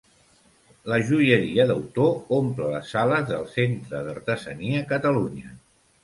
[0.91, 5.53] La joieria d'autor omple les sales del Centre d'Artesania Catalunya.